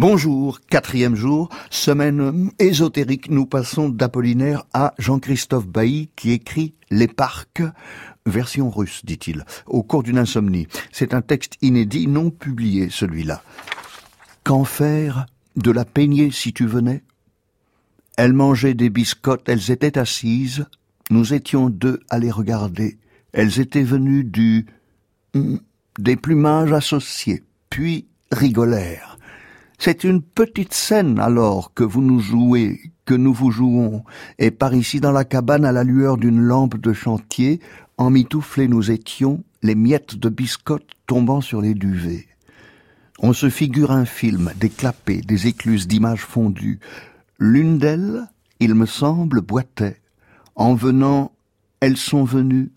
[0.00, 3.28] Bonjour, quatrième jour, semaine ésotérique.
[3.28, 7.62] Nous passons d'Apollinaire à Jean-Christophe Bailly qui écrit Les parcs,
[8.24, 10.68] version russe, dit-il, au cours d'une insomnie.
[10.90, 13.42] C'est un texte inédit, non publié, celui-là.
[14.42, 15.26] Qu'en faire
[15.56, 17.04] de la peignée si tu venais?
[18.16, 20.64] Elle mangeait des biscottes, elles étaient assises,
[21.10, 22.96] nous étions deux à les regarder.
[23.34, 24.64] Elles étaient venues du...
[25.34, 25.58] Hmm,
[25.98, 29.09] des plumages associés, puis rigolèrent.
[29.82, 34.04] C'est une petite scène alors que vous nous jouez, que nous vous jouons,
[34.38, 37.60] et par ici dans la cabane à la lueur d'une lampe de chantier,
[37.96, 42.26] emmitouflés nous étions, les miettes de biscottes tombant sur les duvets.
[43.20, 46.78] On se figure un film, des clapets, des écluses d'images fondues.
[47.38, 49.96] L'une d'elles, il me semble, boitait.
[50.56, 51.32] En venant,
[51.80, 52.70] elles sont venues,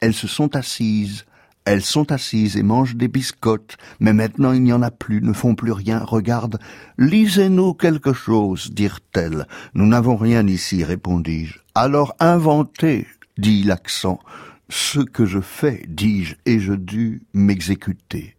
[0.00, 1.24] elles se sont assises,
[1.66, 5.32] elles sont assises et mangent des biscottes, mais maintenant il n'y en a plus, ne
[5.32, 5.98] font plus rien.
[5.98, 6.58] Regarde,
[6.96, 9.46] lisez-nous quelque chose, dirent-elles.
[9.74, 11.58] Nous n'avons rien ici, répondis-je.
[11.74, 14.20] Alors inventez, dit l'accent.
[14.68, 18.36] Ce que je fais, dis-je, et je dus m'exécuter.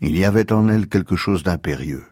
[0.00, 2.04] Il y avait en elles quelque chose d'impérieux.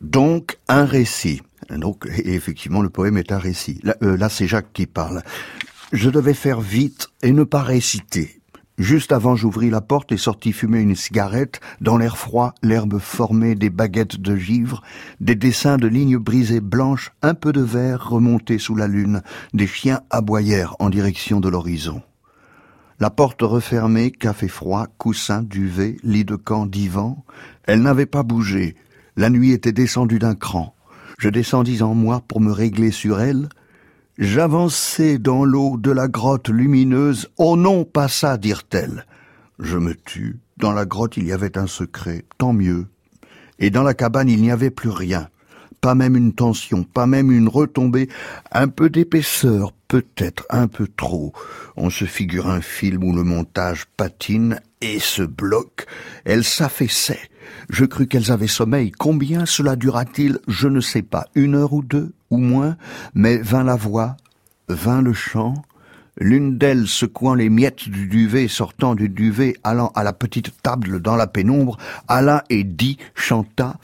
[0.00, 1.42] Donc un récit.
[1.70, 3.80] Donc effectivement, le poème est un récit.
[4.02, 5.22] Euh, là c'est Jacques qui parle.
[5.92, 8.39] Je devais faire vite et ne pas réciter.
[8.80, 11.60] Juste avant, j'ouvris la porte et sortis fumer une cigarette.
[11.82, 14.80] Dans l'air froid, l'herbe formée des baguettes de givre,
[15.20, 19.20] des dessins de lignes brisées blanches, un peu de verre remonté sous la lune,
[19.52, 22.00] des chiens aboyèrent en direction de l'horizon.
[23.00, 27.22] La porte refermée, café froid, coussin, duvet, lit de camp, divan,
[27.64, 28.76] elle n'avait pas bougé.
[29.14, 30.74] La nuit était descendue d'un cran.
[31.18, 33.50] Je descendis en moi pour me régler sur elle,
[34.20, 37.30] J'avançai dans l'eau de la grotte lumineuse.
[37.38, 39.06] Oh non, pas ça, dirent-elles.
[39.58, 40.38] Je me tus.
[40.58, 42.26] Dans la grotte, il y avait un secret.
[42.36, 42.86] Tant mieux.
[43.58, 45.30] Et dans la cabane, il n'y avait plus rien.
[45.80, 48.10] Pas même une tension, pas même une retombée.
[48.52, 51.32] Un peu d'épaisseur, peut-être un peu trop.
[51.76, 55.86] On se figure un film où le montage patine et se bloque.
[56.26, 57.30] Elle s'affaissait.
[57.70, 58.90] Je crus qu'elles avaient sommeil.
[58.90, 60.40] Combien cela dura-t-il?
[60.46, 61.26] Je ne sais pas.
[61.34, 62.12] Une heure ou deux?
[62.30, 62.76] Ou moins,
[63.14, 64.16] mais vint la voix,
[64.68, 65.54] vint le chant,
[66.16, 71.00] l'une d'elles secouant les miettes du duvet, sortant du duvet, allant à la petite table
[71.00, 71.76] dans la pénombre,
[72.08, 73.76] alla et dit, chanta,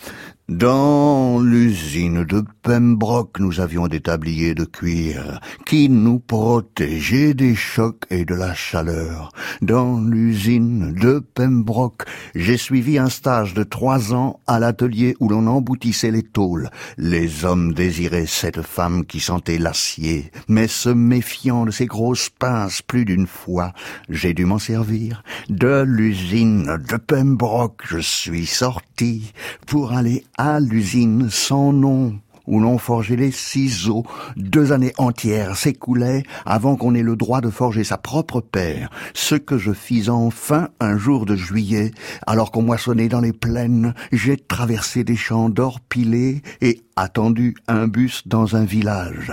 [0.49, 8.05] dans l'usine de Pembroke, nous avions des tabliers de cuir qui nous protégeaient des chocs
[8.11, 9.33] et de la chaleur.
[9.61, 12.05] Dans l'usine de Pembroke,
[12.39, 16.71] j'ai suivi un stage de trois ans à l'atelier où l'on emboutissait les tôles.
[16.99, 22.83] Les hommes désiraient cette femme qui sentait l'acier, mais se méfiant de ces grosses pinces
[22.83, 23.73] plus d'une fois,
[24.11, 25.23] j'ai dû m'en servir.
[25.49, 29.33] De l'usine de Pembroke, je suis sorti
[29.67, 34.05] pour aller à l'usine sans nom où l'on forgeait les ciseaux.
[34.37, 38.91] Deux années entières s'écoulaient avant qu'on ait le droit de forger sa propre paire.
[39.15, 41.91] Ce que je fis enfin un jour de juillet,
[42.27, 47.89] alors qu'on moissonnait dans les plaines, j'ai traversé des champs d'or pilés et attendu un
[47.89, 49.33] bus dans un village.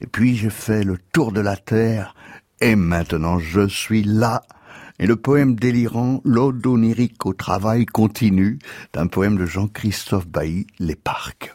[0.00, 2.14] Et puis j'ai fait le tour de la terre,
[2.60, 4.42] et maintenant je suis là,
[4.98, 8.58] et le poème délirant, l'ode onirique au travail continue,
[8.92, 11.49] d'un poème de Jean-Christophe Bailly, Les Parcs.